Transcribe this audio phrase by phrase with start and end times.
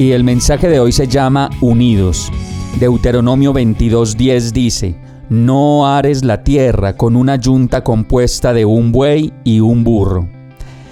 [0.00, 2.32] Y el mensaje de hoy se llama Unidos.
[2.80, 4.94] Deuteronomio 22:10 dice,
[5.28, 10.26] no ares la tierra con una yunta compuesta de un buey y un burro.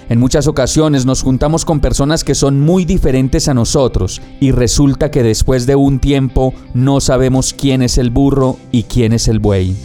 [0.09, 5.09] En muchas ocasiones nos juntamos con personas que son muy diferentes a nosotros y resulta
[5.09, 9.39] que después de un tiempo no sabemos quién es el burro y quién es el
[9.39, 9.75] buey.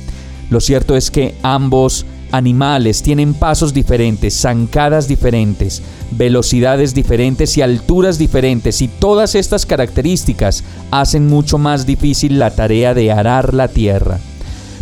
[0.51, 2.05] Lo cierto es que ambos
[2.37, 10.65] animales tienen pasos diferentes, zancadas diferentes, velocidades diferentes y alturas diferentes y todas estas características
[10.91, 14.19] hacen mucho más difícil la tarea de arar la tierra.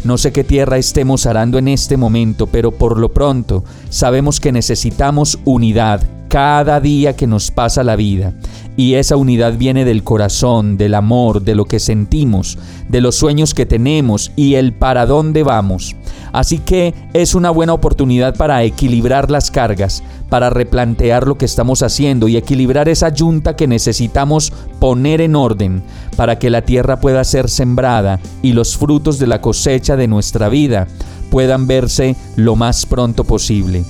[0.04, 4.50] No sé qué tierra estemos arando en este momento, pero por lo pronto sabemos que
[4.50, 8.32] necesitamos unidad cada día que nos pasa la vida.
[8.74, 12.56] Y esa unidad viene del corazón, del amor, de lo que sentimos,
[12.88, 15.94] de los sueños que tenemos y el para dónde vamos.
[16.32, 21.82] Así que es una buena oportunidad para equilibrar las cargas, para replantear lo que estamos
[21.82, 25.82] haciendo y equilibrar esa yunta que necesitamos poner en orden
[26.16, 30.48] para que la tierra pueda ser sembrada y los frutos de la cosecha de nuestra
[30.48, 30.88] vida
[31.30, 33.84] puedan verse lo más pronto posible.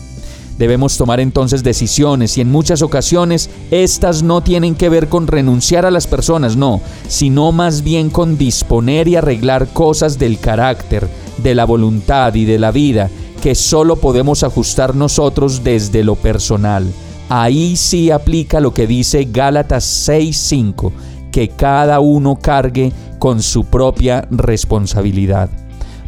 [0.58, 5.86] Debemos tomar entonces decisiones y en muchas ocasiones estas no tienen que ver con renunciar
[5.86, 11.08] a las personas, no, sino más bien con disponer y arreglar cosas del carácter,
[11.39, 13.11] de la voluntad y de la vida
[13.42, 16.86] que solo podemos ajustar nosotros desde lo personal.
[17.28, 20.92] Ahí sí aplica lo que dice Gálatas 6:5,
[21.33, 25.51] que cada uno cargue con su propia responsabilidad.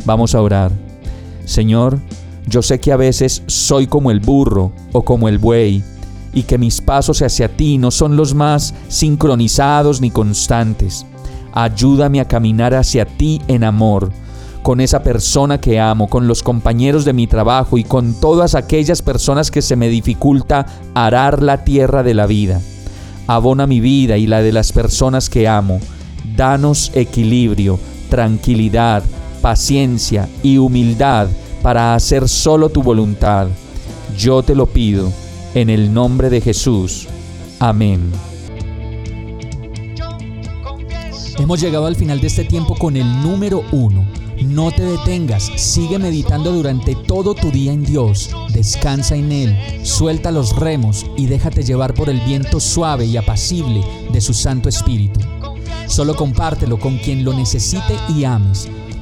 [0.04, 0.70] Vamos a orar.
[1.44, 1.98] Señor,
[2.46, 5.82] yo sé que a veces soy como el burro o como el buey,
[6.32, 11.06] y que mis pasos hacia ti no son los más sincronizados ni constantes.
[11.52, 14.10] Ayúdame a caminar hacia ti en amor,
[14.62, 19.00] con esa persona que amo, con los compañeros de mi trabajo y con todas aquellas
[19.00, 22.60] personas que se me dificulta arar la tierra de la vida.
[23.26, 25.80] Abona mi vida y la de las personas que amo.
[26.36, 27.78] Danos equilibrio,
[28.10, 29.04] tranquilidad,
[29.40, 31.28] paciencia y humildad
[31.64, 33.48] para hacer solo tu voluntad.
[34.18, 35.10] Yo te lo pido,
[35.54, 37.08] en el nombre de Jesús.
[37.58, 38.12] Amén.
[41.38, 44.04] Hemos llegado al final de este tiempo con el número uno.
[44.44, 50.30] No te detengas, sigue meditando durante todo tu día en Dios, descansa en Él, suelta
[50.30, 53.82] los remos y déjate llevar por el viento suave y apacible
[54.12, 55.20] de su Santo Espíritu.
[55.86, 58.68] Solo compártelo con quien lo necesite y ames